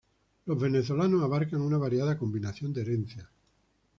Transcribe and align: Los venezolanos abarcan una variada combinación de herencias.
Los 0.47 0.59
venezolanos 0.59 1.21
abarcan 1.21 1.61
una 1.61 1.77
variada 1.77 2.17
combinación 2.17 2.73
de 2.73 2.81
herencias. 2.81 3.27